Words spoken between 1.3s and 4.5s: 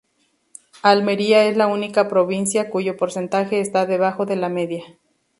es la única provincia cuyo porcentaje está debajo de la